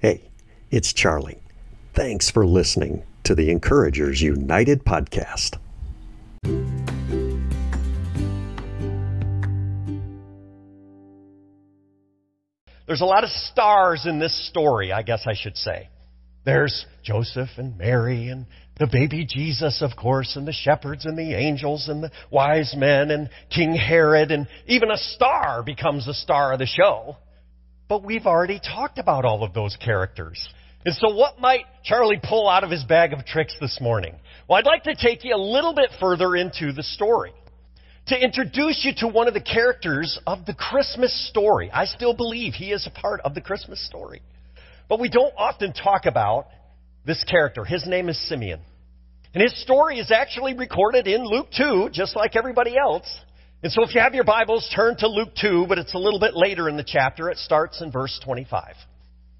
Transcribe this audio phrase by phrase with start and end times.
[0.00, 0.30] Hey,
[0.70, 1.42] it's Charlie.
[1.94, 5.58] Thanks for listening to the Encouragers United podcast.
[12.86, 15.90] There's a lot of stars in this story, I guess I should say.
[16.46, 18.46] There's Joseph and Mary and
[18.78, 23.10] the baby Jesus, of course, and the shepherds and the angels and the wise men
[23.10, 27.18] and King Herod and even a star becomes the star of the show.
[27.90, 30.48] But we've already talked about all of those characters.
[30.86, 34.14] And so what might Charlie pull out of his bag of tricks this morning?
[34.48, 37.32] Well, I'd like to take you a little bit further into the story
[38.06, 41.68] to introduce you to one of the characters of the Christmas story.
[41.72, 44.22] I still believe he is a part of the Christmas story.
[44.88, 46.46] But we don't often talk about
[47.04, 47.64] this character.
[47.64, 48.60] His name is Simeon.
[49.34, 53.12] And his story is actually recorded in Luke 2, just like everybody else.
[53.62, 56.18] And so if you have your Bibles, turn to Luke 2, but it's a little
[56.18, 57.28] bit later in the chapter.
[57.28, 58.74] It starts in verse 25.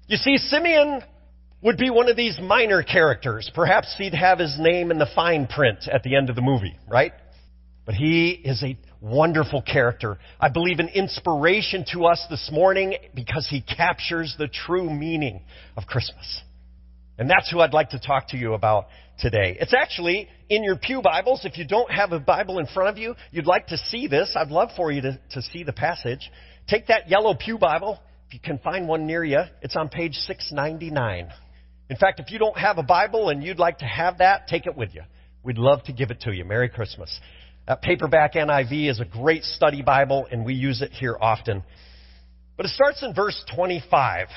[0.07, 1.01] You see, Simeon
[1.63, 3.49] would be one of these minor characters.
[3.55, 6.77] Perhaps he'd have his name in the fine print at the end of the movie,
[6.87, 7.13] right?
[7.85, 10.19] But he is a wonderful character.
[10.39, 15.41] I believe an inspiration to us this morning because he captures the true meaning
[15.75, 16.41] of Christmas.
[17.17, 18.87] And that's who I'd like to talk to you about
[19.19, 19.57] today.
[19.59, 21.45] It's actually in your Pew Bibles.
[21.45, 24.35] If you don't have a Bible in front of you, you'd like to see this.
[24.35, 26.31] I'd love for you to, to see the passage.
[26.67, 27.99] Take that yellow Pew Bible.
[28.27, 31.29] If you can find one near you, it's on page 699.
[31.89, 34.65] In fact, if you don't have a Bible and you'd like to have that, take
[34.65, 35.01] it with you.
[35.43, 36.45] We'd love to give it to you.
[36.45, 37.19] Merry Christmas.
[37.67, 41.63] That paperback NIV is a great study Bible, and we use it here often.
[42.57, 44.27] But it starts in verse 25.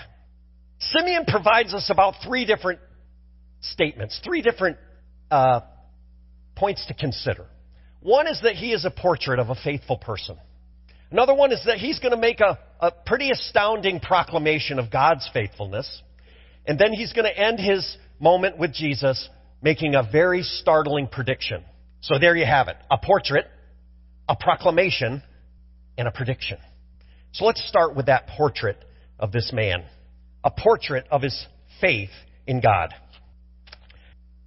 [0.79, 2.81] Simeon provides us about three different
[3.61, 4.77] statements, three different
[5.31, 5.61] uh,
[6.57, 7.47] points to consider.
[8.01, 10.37] One is that he is a portrait of a faithful person.
[11.11, 15.29] Another one is that he's going to make a, a pretty astounding proclamation of God's
[15.33, 16.03] faithfulness.
[16.67, 19.29] And then he's going to end his moment with Jesus
[19.63, 21.65] making a very startling prediction.
[22.01, 22.77] So there you have it.
[22.91, 23.47] A portrait,
[24.29, 25.23] a proclamation,
[25.97, 26.59] and a prediction.
[27.33, 28.77] So let's start with that portrait
[29.19, 29.85] of this man.
[30.45, 31.47] A portrait of his
[31.81, 32.11] faith
[32.47, 32.95] in God.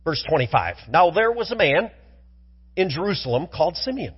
[0.06, 0.76] Verse 25.
[0.90, 1.92] Now there was a man
[2.78, 4.14] in Jerusalem called Simeon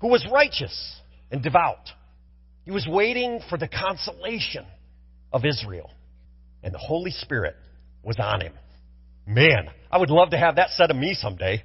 [0.00, 0.96] who was righteous
[1.30, 1.90] and devout.
[2.64, 4.64] He was waiting for the consolation
[5.32, 5.90] of Israel
[6.62, 7.56] and the Holy Spirit
[8.02, 8.52] was on him.
[9.26, 11.62] Man, I would love to have that said of me someday.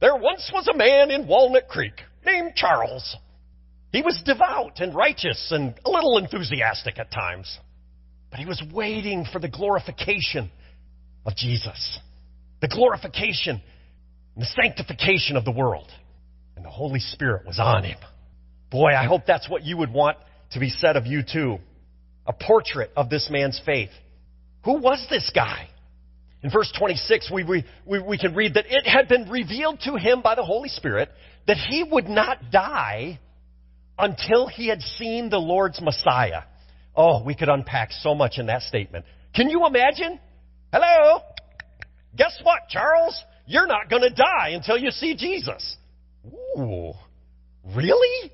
[0.00, 3.16] There once was a man in Walnut Creek named Charles.
[3.92, 7.58] He was devout and righteous and a little enthusiastic at times.
[8.34, 10.50] But he was waiting for the glorification
[11.24, 12.00] of Jesus.
[12.60, 13.62] The glorification
[14.34, 15.88] and the sanctification of the world.
[16.56, 17.96] And the Holy Spirit was on him.
[18.72, 20.18] Boy, I hope that's what you would want
[20.50, 21.58] to be said of you too.
[22.26, 23.90] A portrait of this man's faith.
[24.64, 25.68] Who was this guy?
[26.42, 27.64] In verse 26, we, we,
[28.00, 31.08] we, can read that it had been revealed to him by the Holy Spirit
[31.46, 33.20] that he would not die
[33.96, 36.42] until he had seen the Lord's Messiah.
[36.96, 39.04] Oh, we could unpack so much in that statement.
[39.34, 40.20] Can you imagine?
[40.72, 41.20] Hello?
[42.16, 43.20] Guess what, Charles?
[43.46, 45.76] You're not going to die until you see Jesus.
[46.26, 46.92] Ooh,
[47.74, 48.30] really?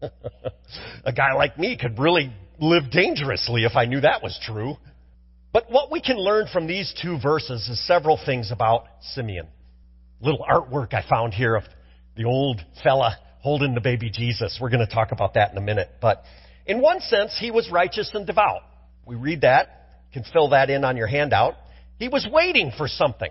[1.04, 4.76] A guy like me could really live dangerously if I knew that was true.
[5.52, 9.48] But what we can learn from these two verses is several things about Simeon.
[10.20, 11.64] Little artwork I found here of
[12.16, 14.58] the old fella holding the baby Jesus.
[14.60, 15.90] We're going to talk about that in a minute.
[16.00, 16.22] But
[16.66, 18.62] in one sense, he was righteous and devout.
[19.06, 19.68] We read that.
[20.12, 21.54] You can fill that in on your handout.
[21.98, 23.30] He was waiting for something.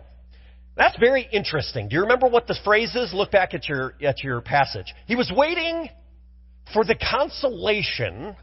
[0.75, 1.89] That's very interesting.
[1.89, 3.13] Do you remember what the phrase is?
[3.13, 4.93] Look back at your, at your passage.
[5.05, 5.89] He was waiting
[6.73, 8.35] for the consolation,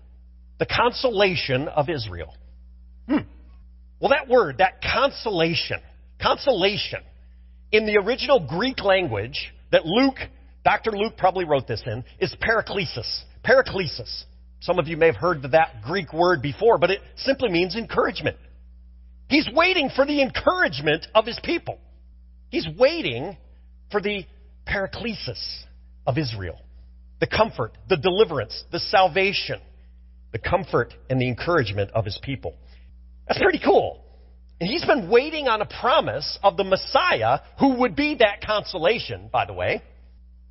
[0.59, 2.35] the consolation of Israel.
[3.09, 3.23] Hmm.
[4.01, 5.81] Well, that word, that consolation,
[6.21, 7.01] consolation,
[7.73, 10.19] in the original Greek language that Luke,
[10.65, 10.93] Dr.
[10.93, 13.23] Luke probably wrote this in, is paraklesis.
[13.45, 14.25] Paraklesis.
[14.61, 18.37] Some of you may have heard that Greek word before, but it simply means encouragement.
[19.29, 21.79] He's waiting for the encouragement of his people.
[22.51, 23.37] He's waiting
[23.91, 24.25] for the
[24.67, 25.65] paraklesis
[26.07, 26.59] of Israel.
[27.21, 29.61] The comfort, the deliverance, the salvation,
[30.33, 32.55] the comfort and the encouragement of his people.
[33.27, 34.03] That's pretty cool.
[34.61, 39.29] And he's been waiting on a promise of the Messiah who would be that consolation,
[39.33, 39.83] by the way,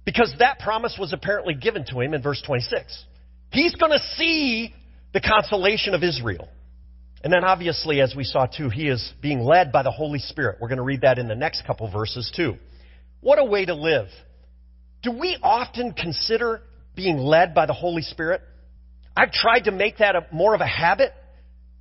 [0.05, 3.05] because that promise was apparently given to him in verse 26.
[3.51, 4.73] He's going to see
[5.13, 6.47] the consolation of Israel.
[7.23, 10.57] And then obviously, as we saw too, he is being led by the Holy Spirit.
[10.61, 12.55] We're going to read that in the next couple verses too.
[13.21, 14.07] What a way to live.
[15.01, 16.61] Do we often consider
[16.95, 18.41] being led by the Holy Spirit?
[19.15, 21.11] I've tried to make that a, more of a habit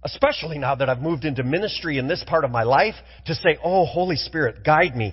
[0.06, 2.94] especially now that I've moved into ministry in this part of my life,
[3.26, 5.12] to say, Oh, Holy Spirit, guide me,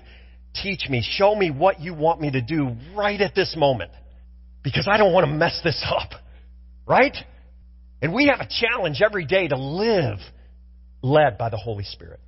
[0.62, 3.90] teach me, show me what you want me to do right at this moment.
[4.62, 6.10] Because I don't want to mess this up.
[6.86, 7.16] Right?
[8.02, 10.18] And we have a challenge every day to live
[11.02, 12.20] led by the Holy Spirit.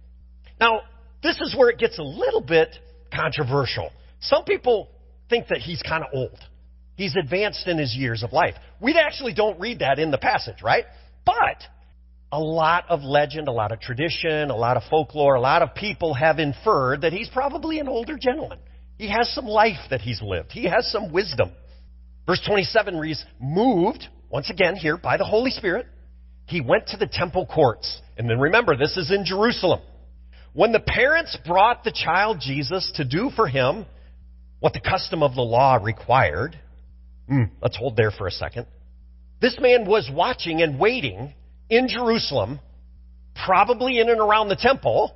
[0.61, 0.81] Now,
[1.23, 2.75] this is where it gets a little bit
[3.15, 3.91] controversial.
[4.21, 4.89] Some people
[5.29, 6.39] think that he's kind of old.
[6.95, 8.55] He's advanced in his years of life.
[8.81, 10.85] We actually don't read that in the passage, right?
[11.27, 11.63] But
[12.33, 15.75] a lot of legend, a lot of tradition, a lot of folklore, a lot of
[15.75, 18.59] people have inferred that he's probably an older gentleman.
[18.99, 20.53] He has some life that he's lived.
[20.53, 21.51] He has some wisdom.
[22.27, 25.87] Verse 27 reads, moved, once again here, by the Holy Spirit,
[26.47, 28.01] he went to the temple courts.
[28.17, 29.81] And then remember, this is in Jerusalem.
[30.53, 33.85] When the parents brought the child Jesus to do for him
[34.61, 36.59] what the custom of the law required,
[37.31, 38.67] mm, let's hold there for a second.
[39.41, 41.35] This man was watching and waiting
[41.69, 42.59] in Jerusalem,
[43.45, 45.15] probably in and around the temple,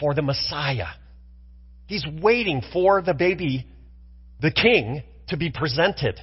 [0.00, 0.86] for the Messiah.
[1.86, 3.66] He's waiting for the baby,
[4.40, 6.18] the king, to be presented.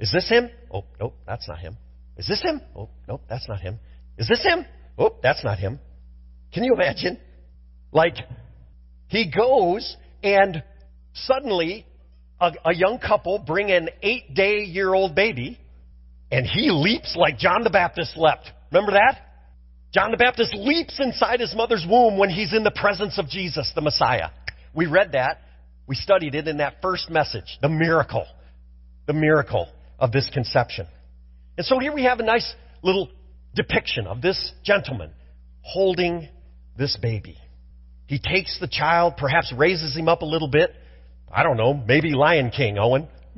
[0.00, 0.50] Is this him?
[0.72, 1.76] Oh, nope, that's not him.
[2.16, 2.60] Is this him?
[2.76, 3.78] Oh, nope, that's not him.
[4.18, 4.64] Is this him?
[4.98, 5.80] Oh, that's not him.
[6.52, 7.18] Can you imagine?
[7.92, 8.16] Like,
[9.08, 10.62] he goes and
[11.12, 11.86] suddenly
[12.40, 15.58] a, a young couple bring an eight day year old baby
[16.30, 18.50] and he leaps like John the Baptist leapt.
[18.72, 19.20] Remember that?
[19.92, 23.70] John the Baptist leaps inside his mother's womb when he's in the presence of Jesus,
[23.74, 24.30] the Messiah.
[24.74, 25.38] We read that.
[25.86, 28.26] We studied it in that first message, the miracle,
[29.06, 29.68] the miracle
[29.98, 30.86] of this conception.
[31.56, 33.08] And so here we have a nice little
[33.54, 35.10] depiction of this gentleman
[35.62, 36.28] holding
[36.76, 37.38] this baby.
[38.06, 40.74] He takes the child, perhaps raises him up a little bit.
[41.32, 43.08] I don't know, maybe Lion King, Owen.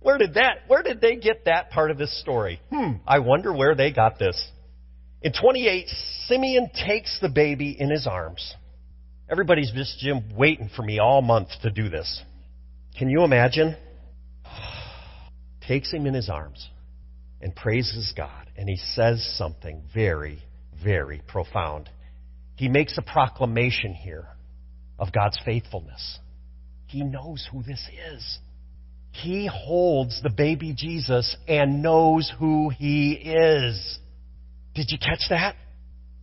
[0.00, 2.60] where did that, where did they get that part of this story?
[2.70, 4.50] Hmm, I wonder where they got this.
[5.22, 5.88] In 28,
[6.26, 8.54] Simeon takes the baby in his arms.
[9.34, 12.22] Everybody's just, Jim, waiting for me all month to do this.
[12.96, 13.76] Can you imagine?
[15.66, 16.68] Takes him in his arms
[17.40, 20.38] and praises God, and he says something very,
[20.84, 21.90] very profound.
[22.54, 24.28] He makes a proclamation here
[25.00, 26.20] of God's faithfulness.
[26.86, 28.38] He knows who this is.
[29.10, 33.98] He holds the baby Jesus and knows who he is.
[34.76, 35.56] Did you catch that?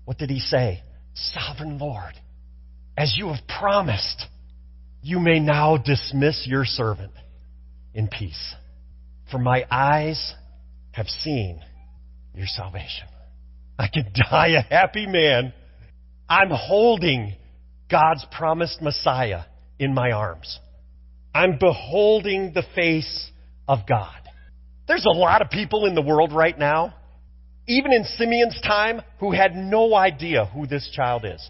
[0.05, 0.81] What did he say?
[1.13, 2.13] Sovereign Lord,
[2.97, 4.25] as you have promised,
[5.01, 7.13] you may now dismiss your servant
[7.93, 8.55] in peace.
[9.31, 10.33] For my eyes
[10.91, 11.61] have seen
[12.33, 13.07] your salvation.
[13.79, 15.53] I can die a happy man.
[16.29, 17.35] I'm holding
[17.89, 19.43] God's promised Messiah
[19.79, 20.59] in my arms.
[21.33, 23.31] I'm beholding the face
[23.67, 24.15] of God.
[24.87, 26.93] There's a lot of people in the world right now,
[27.67, 31.49] even in Simeon's time, who had no idea who this child is.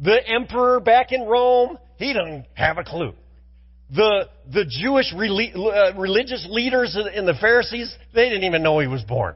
[0.00, 3.12] The emperor back in Rome he doesn't have a clue.
[3.90, 9.02] The, the Jewish uh, religious leaders and the Pharisees, they didn't even know he was
[9.02, 9.34] born.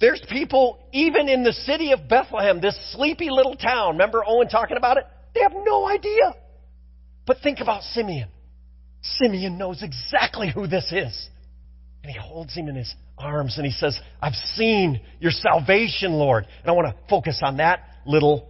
[0.00, 4.76] There's people, even in the city of Bethlehem, this sleepy little town, remember Owen talking
[4.76, 5.04] about it?
[5.34, 6.34] They have no idea.
[7.26, 8.28] But think about Simeon.
[9.02, 11.28] Simeon knows exactly who this is.
[12.02, 16.46] And he holds him in his arms and he says, I've seen your salvation, Lord.
[16.62, 18.48] And I want to focus on that little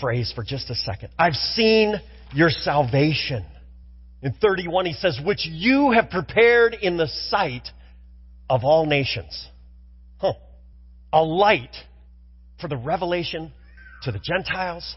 [0.00, 1.10] phrase for just a second.
[1.18, 1.94] I've seen
[2.34, 3.44] your salvation.
[4.22, 7.68] In 31, he says, which you have prepared in the sight
[8.48, 9.48] of all nations.
[10.18, 10.34] Huh.
[11.12, 11.74] A light
[12.60, 13.52] for the revelation
[14.02, 14.96] to the Gentiles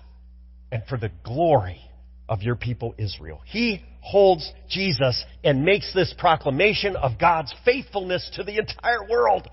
[0.72, 1.82] and for the glory
[2.30, 3.42] of your people Israel.
[3.46, 9.48] He holds Jesus and makes this proclamation of God's faithfulness to the entire world.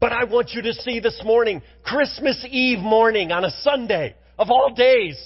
[0.00, 4.50] But I want you to see this morning, Christmas Eve morning on a Sunday of
[4.50, 5.16] all days,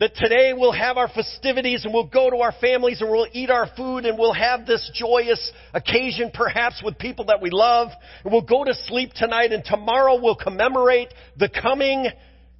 [0.00, 3.48] that today we'll have our festivities and we'll go to our families and we'll eat
[3.48, 7.88] our food and we'll have this joyous occasion perhaps with people that we love.
[8.24, 12.08] And we'll go to sleep tonight and tomorrow we'll commemorate the coming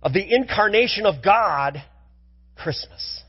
[0.02, 1.82] of the incarnation of God,
[2.56, 3.22] Christmas.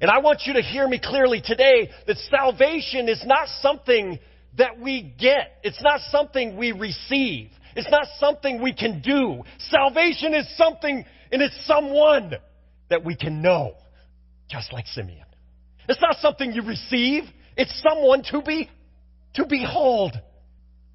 [0.00, 4.18] And I want you to hear me clearly today that salvation is not something
[4.56, 5.58] that we get.
[5.62, 7.50] It's not something we receive.
[7.74, 9.42] It's not something we can do.
[9.58, 12.34] Salvation is something and it's someone
[12.88, 13.74] that we can know,
[14.48, 15.26] just like Simeon.
[15.88, 17.24] It's not something you receive,
[17.56, 18.70] it's someone to be
[19.34, 20.12] to behold.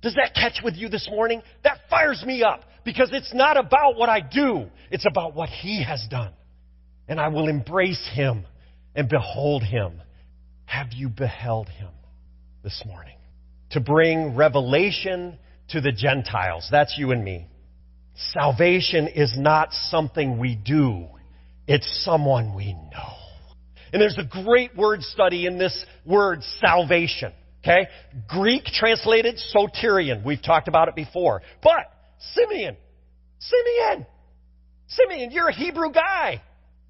[0.02, 1.42] Does that catch with you this morning?
[1.64, 5.84] That fires me up because it's not about what I do, it's about what he
[5.84, 6.34] has done.
[7.08, 8.46] And I will embrace him
[8.96, 10.02] and behold him.
[10.66, 11.90] Have you beheld him
[12.64, 13.18] this morning?
[13.72, 15.38] To bring revelation
[15.70, 16.68] to the Gentiles.
[16.72, 17.48] That's you and me.
[18.34, 21.08] Salvation is not something we do.
[21.68, 23.16] It's someone we know.
[23.94, 27.34] And there's a great word study in this word salvation.
[27.64, 27.88] Okay?
[28.28, 30.24] Greek translated soterion.
[30.24, 31.42] We've talked about it before.
[31.62, 31.92] But
[32.34, 32.78] Simeon,
[33.40, 34.06] Simeon,
[34.88, 36.42] Simeon, you're a Hebrew guy.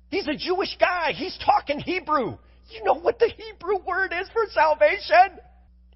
[0.10, 1.14] He's a Jewish guy.
[1.14, 2.38] He's talking Hebrew.
[2.70, 5.40] You know what the Hebrew word is for salvation?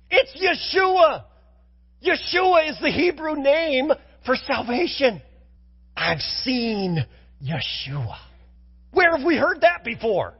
[0.09, 1.23] It's Yeshua.
[2.03, 3.91] Yeshua is the Hebrew name
[4.25, 5.21] for salvation.
[5.95, 7.05] I've seen
[7.43, 8.17] Yeshua.
[8.91, 10.33] Where have we heard that before?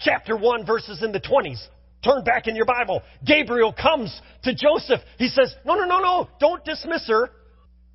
[0.00, 1.62] Chapter 1, verses in the 20s.
[2.02, 3.02] Turn back in your Bible.
[3.24, 5.00] Gabriel comes to Joseph.
[5.18, 6.28] He says, No, no, no, no.
[6.40, 7.30] Don't dismiss her.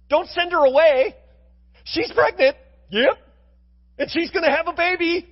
[0.10, 1.15] Don't send her away.
[1.86, 2.56] She's pregnant.
[2.92, 3.18] Yep.
[3.98, 5.27] And she's going to have a baby.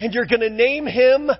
[0.00, 1.30] And you're going to name him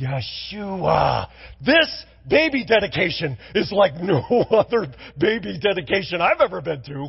[0.00, 1.28] Yeshua.
[1.64, 4.86] This baby dedication is like no other
[5.18, 7.08] baby dedication I've ever been to.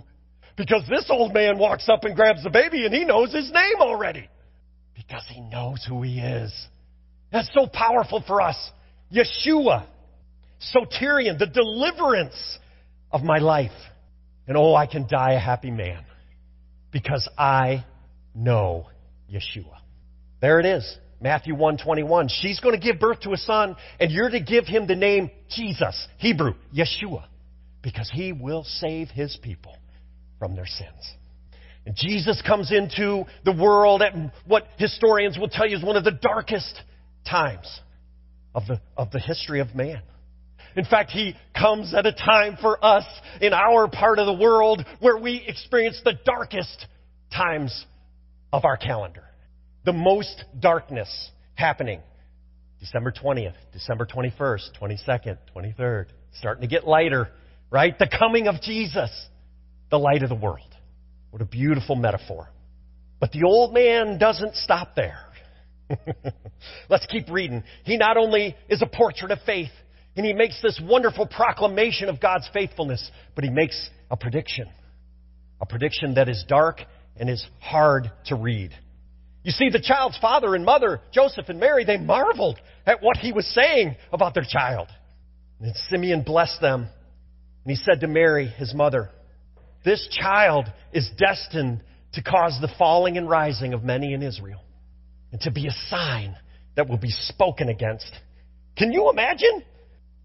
[0.57, 3.75] Because this old man walks up and grabs the baby and he knows his name
[3.79, 4.29] already.
[4.95, 6.53] Because he knows who he is.
[7.31, 8.55] That's so powerful for us.
[9.13, 9.85] Yeshua.
[10.73, 12.59] Soterion, the deliverance
[13.11, 13.71] of my life.
[14.47, 16.05] And oh, I can die a happy man.
[16.91, 17.85] Because I
[18.33, 18.87] know
[19.29, 19.79] Yeshua.
[20.39, 20.97] There it is.
[21.21, 22.29] Matthew 121.
[22.41, 25.31] She's going to give birth to a son, and you're to give him the name
[25.49, 27.25] Jesus, Hebrew, Yeshua,
[27.81, 29.75] because he will save his people
[30.39, 31.13] from their sins.
[31.85, 34.13] And Jesus comes into the world at
[34.45, 36.81] what historians will tell you is one of the darkest
[37.29, 37.79] times
[38.55, 40.01] of the, of the history of man.
[40.75, 43.05] In fact, he comes at a time for us
[43.39, 46.85] in our part of the world where we experience the darkest
[47.31, 47.85] times
[48.51, 49.23] of our calendar.
[49.85, 52.01] The most darkness happening.
[52.79, 56.05] December 20th, December 21st, 22nd, 23rd.
[56.39, 57.29] Starting to get lighter,
[57.71, 57.97] right?
[57.97, 59.09] The coming of Jesus,
[59.89, 60.75] the light of the world.
[61.29, 62.49] What a beautiful metaphor.
[63.19, 65.19] But the old man doesn't stop there.
[66.89, 67.63] Let's keep reading.
[67.83, 69.71] He not only is a portrait of faith,
[70.15, 74.67] and he makes this wonderful proclamation of God's faithfulness, but he makes a prediction.
[75.61, 76.81] A prediction that is dark
[77.17, 78.71] and is hard to read.
[79.45, 83.31] You see, the child's father and mother, Joseph and Mary, they marveled at what he
[83.31, 84.87] was saying about their child.
[85.61, 86.81] And Simeon blessed them.
[86.81, 89.11] And he said to Mary, his mother,
[89.85, 91.83] This child is destined
[92.13, 94.61] to cause the falling and rising of many in Israel,
[95.31, 96.35] and to be a sign
[96.75, 98.11] that will be spoken against.
[98.75, 99.63] Can you imagine?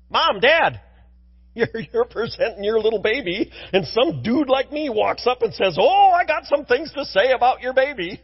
[0.08, 0.80] Mom, Dad,
[1.54, 5.76] you're, you're presenting your little baby, and some dude like me walks up and says,
[5.78, 8.18] Oh, I got some things to say about your baby.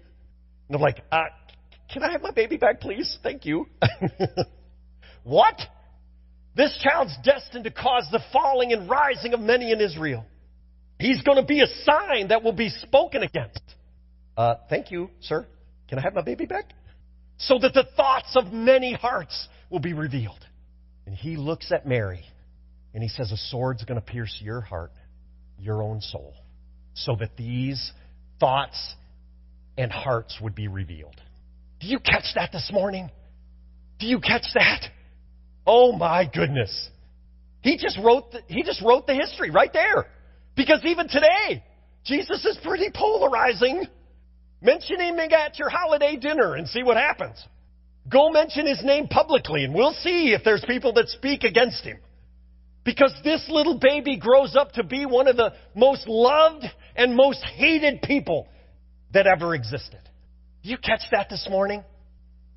[0.69, 1.25] And I'm like, uh,
[1.93, 3.19] can I have my baby back, please?
[3.23, 3.67] Thank you.
[5.23, 5.61] what?
[6.57, 10.25] This child's destined to cause the falling and rising of many in Israel.
[10.99, 13.61] He's going to be a sign that will be spoken against.
[14.37, 15.47] Uh, thank you, sir.
[15.89, 16.73] Can I have my baby back?
[17.39, 20.45] So that the thoughts of many hearts will be revealed.
[21.07, 22.25] And he looks at Mary
[22.95, 24.93] and he says, A sword's going to pierce your heart,
[25.59, 26.35] your own soul,
[26.95, 27.93] so that these
[28.41, 28.95] thoughts
[29.77, 31.21] and hearts would be revealed.
[31.81, 33.11] Do you catch that this morning?
[33.99, 34.83] Do you catch that?
[35.67, 36.91] Oh my goodness.
[37.63, 40.07] He just wrote the, he just wrote the history right there.
[40.55, 41.63] Because even today,
[42.05, 43.85] Jesus is pretty polarizing.
[44.63, 47.43] Mention him at your holiday dinner and see what happens.
[48.11, 51.99] Go mention his name publicly and we'll see if there's people that speak against him.
[52.85, 56.65] Because this little baby grows up to be one of the most loved
[56.95, 58.47] and most hated people
[59.17, 60.01] that ever existed.
[60.61, 61.83] You catch that this morning?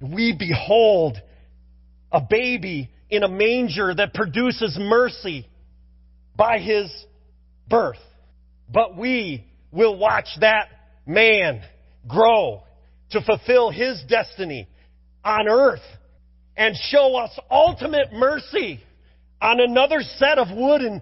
[0.01, 1.17] We behold
[2.11, 5.47] a baby in a manger that produces mercy
[6.35, 6.91] by his
[7.69, 7.99] birth.
[8.69, 10.67] But we will watch that
[11.05, 11.61] man
[12.09, 12.63] grow
[13.11, 14.67] to fulfill his destiny
[15.23, 15.79] on earth
[16.57, 18.81] and show us ultimate mercy
[19.41, 21.01] on another set of wood and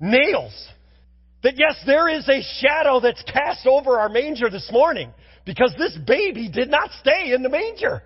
[0.00, 0.68] nails.
[1.42, 5.12] That yes, there is a shadow that's cast over our manger this morning
[5.44, 8.02] because this baby did not stay in the manger.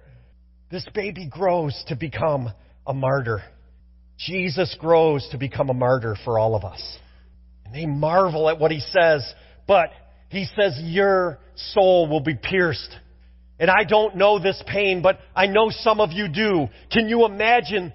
[0.71, 2.51] This baby grows to become
[2.87, 3.43] a martyr.
[4.19, 6.99] Jesus grows to become a martyr for all of us.
[7.65, 9.23] And they marvel at what he says,
[9.67, 9.91] but
[10.31, 12.97] he says, Your soul will be pierced.
[13.59, 16.69] And I don't know this pain, but I know some of you do.
[16.91, 17.93] Can you imagine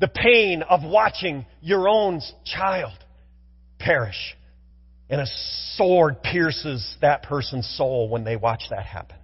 [0.00, 2.92] the pain of watching your own child
[3.78, 4.36] perish?
[5.08, 5.26] And a
[5.74, 9.16] sword pierces that person's soul when they watch that happen.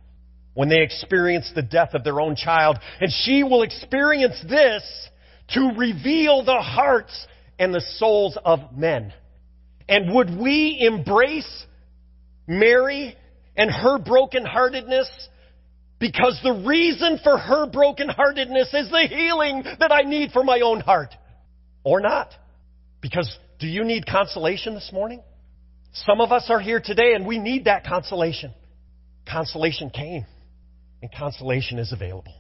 [0.54, 2.78] When they experience the death of their own child.
[3.00, 4.82] And she will experience this
[5.50, 7.26] to reveal the hearts
[7.58, 9.12] and the souls of men.
[9.88, 11.66] And would we embrace
[12.46, 13.16] Mary
[13.56, 15.08] and her brokenheartedness?
[15.98, 20.80] Because the reason for her brokenheartedness is the healing that I need for my own
[20.80, 21.14] heart.
[21.84, 22.30] Or not.
[23.00, 25.22] Because do you need consolation this morning?
[25.92, 28.52] Some of us are here today and we need that consolation.
[29.30, 30.24] Consolation came
[31.02, 32.34] and consolation is available.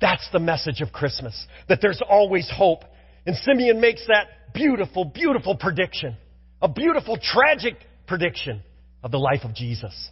[0.00, 2.84] That's the message of Christmas, that there's always hope.
[3.26, 6.16] And Simeon makes that beautiful, beautiful prediction,
[6.60, 8.62] a beautiful, tragic prediction
[9.02, 10.10] of the life of Jesus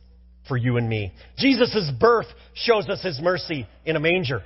[0.48, 1.12] for you and me.
[1.38, 4.42] Jesus' birth shows us his mercy in a manger,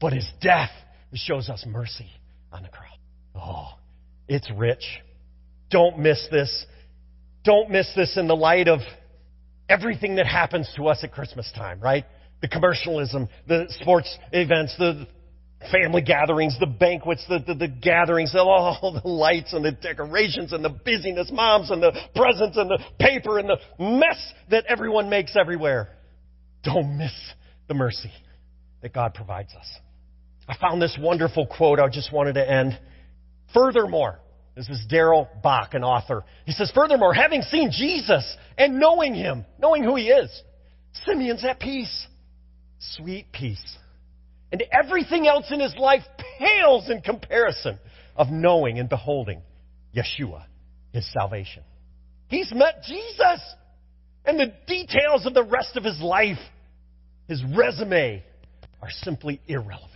[0.00, 0.70] but his death
[1.14, 2.08] shows us mercy
[2.50, 2.88] on the cross.
[3.34, 3.78] Oh,
[4.28, 4.84] it's rich.
[5.70, 6.66] Don't miss this.
[7.44, 8.80] Don't miss this in the light of
[9.68, 12.04] everything that happens to us at Christmas time, right?
[12.40, 15.06] The commercialism, the sports events, the
[15.70, 20.64] family gatherings, the banquets, the, the, the gatherings, all the lights and the decorations and
[20.64, 25.36] the busyness, moms and the presents and the paper and the mess that everyone makes
[25.36, 25.88] everywhere.
[26.64, 27.12] Don't miss
[27.68, 28.12] the mercy
[28.82, 29.66] that God provides us.
[30.48, 31.78] I found this wonderful quote.
[31.78, 32.78] I just wanted to end.
[33.54, 34.18] Furthermore,
[34.54, 36.24] this is Darrell Bock, an author.
[36.44, 40.30] He says, Furthermore, having seen Jesus and knowing him, knowing who he is,
[41.06, 42.06] Simeon's at peace.
[42.78, 43.78] Sweet peace.
[44.50, 46.02] And everything else in his life
[46.38, 47.78] pales in comparison
[48.14, 49.40] of knowing and beholding
[49.96, 50.44] Yeshua,
[50.92, 51.62] his salvation.
[52.28, 53.40] He's met Jesus.
[54.24, 56.38] And the details of the rest of his life,
[57.26, 58.22] his resume,
[58.82, 59.90] are simply irrelevant.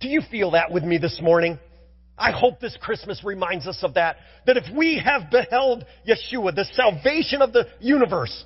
[0.00, 1.58] Do you feel that with me this morning?
[2.18, 4.16] I hope this Christmas reminds us of that.
[4.46, 8.44] That if we have beheld Yeshua, the salvation of the universe,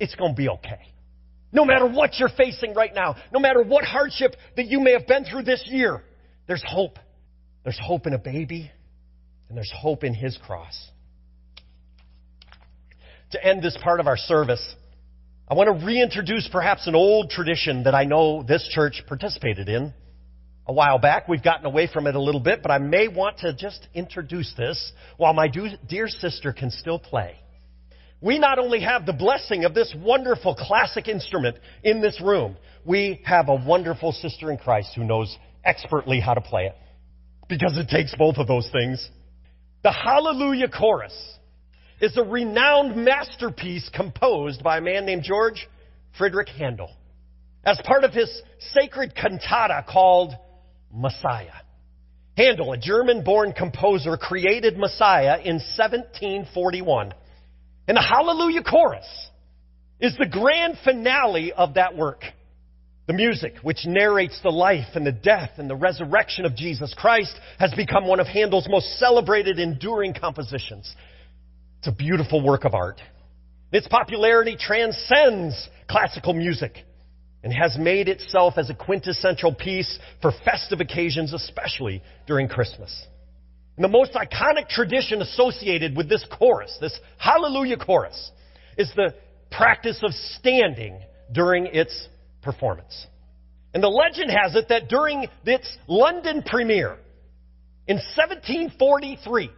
[0.00, 0.80] it's going to be okay.
[1.52, 5.06] No matter what you're facing right now, no matter what hardship that you may have
[5.06, 6.02] been through this year,
[6.46, 6.98] there's hope.
[7.64, 8.70] There's hope in a baby,
[9.48, 10.90] and there's hope in his cross.
[13.32, 14.74] To end this part of our service,
[15.48, 19.94] I want to reintroduce perhaps an old tradition that I know this church participated in
[20.68, 21.26] a while back.
[21.26, 24.52] We've gotten away from it a little bit, but I may want to just introduce
[24.56, 27.36] this while my dear sister can still play.
[28.20, 33.20] We not only have the blessing of this wonderful classic instrument in this room, we
[33.24, 36.76] have a wonderful sister in Christ who knows expertly how to play it.
[37.48, 39.08] Because it takes both of those things.
[39.82, 41.14] The Hallelujah Chorus
[42.00, 45.66] is a renowned masterpiece composed by a man named George
[46.18, 46.90] Friedrich Handel
[47.64, 48.42] as part of his
[48.74, 50.34] sacred cantata called
[50.92, 51.52] Messiah.
[52.36, 57.12] Handel, a German born composer, created Messiah in 1741.
[57.88, 59.06] And the Hallelujah Chorus
[60.00, 62.22] is the grand finale of that work.
[63.08, 67.34] The music, which narrates the life and the death and the resurrection of Jesus Christ,
[67.58, 70.94] has become one of Handel's most celebrated, enduring compositions.
[71.78, 73.00] It's a beautiful work of art.
[73.72, 76.84] Its popularity transcends classical music
[77.42, 83.06] and has made itself as a quintessential piece for festive occasions, especially during Christmas.
[83.76, 88.32] And the most iconic tradition associated with this chorus, this Hallelujah chorus,
[88.76, 89.14] is the
[89.50, 91.00] practice of standing
[91.32, 92.08] during its
[92.42, 93.06] performance.
[93.72, 96.98] And the legend has it that during its London premiere
[97.86, 99.50] in 1743,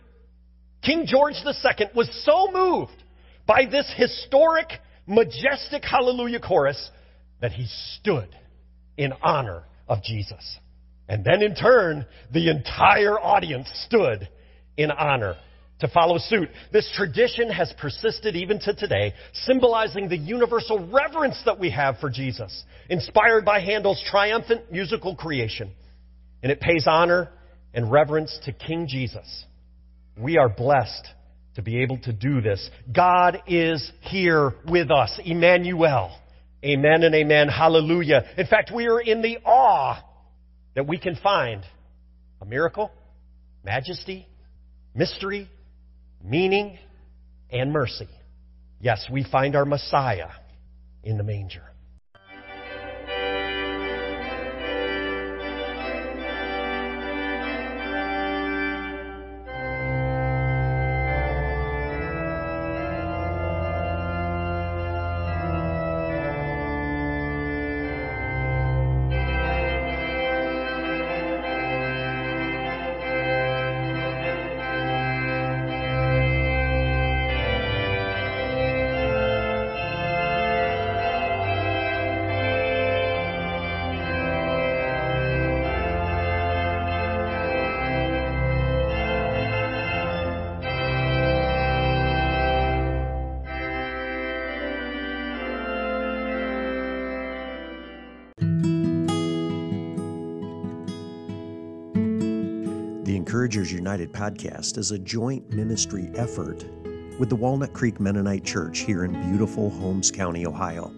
[0.82, 3.02] King George II was so moved
[3.46, 4.68] by this historic,
[5.06, 6.90] majestic Hallelujah chorus
[7.40, 7.66] that he
[7.98, 8.28] stood
[8.96, 10.58] in honor of Jesus.
[11.08, 14.28] And then in turn, the entire audience stood
[14.76, 15.36] in honor
[15.80, 16.48] to follow suit.
[16.72, 22.10] This tradition has persisted even to today, symbolizing the universal reverence that we have for
[22.10, 25.72] Jesus, inspired by Handel's triumphant musical creation.
[26.42, 27.30] And it pays honor
[27.74, 29.44] and reverence to King Jesus.
[30.18, 31.08] We are blessed
[31.54, 32.70] to be able to do this.
[32.94, 36.16] God is here with us, Emmanuel.
[36.64, 37.48] Amen and amen.
[37.48, 38.24] Hallelujah.
[38.36, 40.02] In fact, we are in the awe
[40.74, 41.64] that we can find
[42.40, 42.90] a miracle,
[43.64, 44.26] majesty,
[44.94, 45.48] mystery,
[46.22, 46.78] meaning,
[47.50, 48.08] and mercy.
[48.80, 50.28] Yes, we find our Messiah
[51.02, 51.62] in the manger.
[103.50, 106.64] Encouragers United podcast is a joint ministry effort
[107.18, 110.94] with the Walnut Creek Mennonite Church here in beautiful Holmes County, Ohio.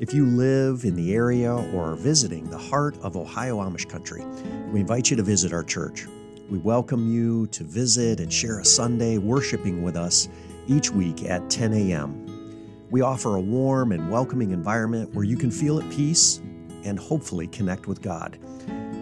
[0.00, 4.24] If you live in the area or are visiting the heart of Ohio Amish country,
[4.72, 6.08] we invite you to visit our church.
[6.50, 10.28] We welcome you to visit and share a Sunday worshiping with us
[10.66, 12.88] each week at 10 a.m.
[12.90, 16.38] We offer a warm and welcoming environment where you can feel at peace
[16.82, 18.36] and hopefully connect with God.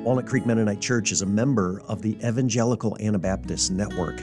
[0.07, 4.23] Walnut Creek Mennonite Church is a member of the Evangelical Anabaptist Network.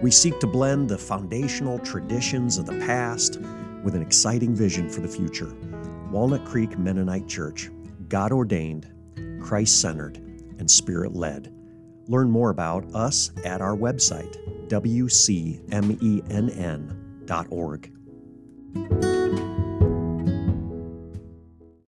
[0.00, 3.40] We seek to blend the foundational traditions of the past
[3.82, 5.52] with an exciting vision for the future.
[6.12, 7.68] Walnut Creek Mennonite Church,
[8.06, 8.86] God ordained,
[9.42, 10.18] Christ centered,
[10.60, 11.52] and spirit led.
[12.06, 14.36] Learn more about us at our website,
[14.68, 15.24] wcmenn.org.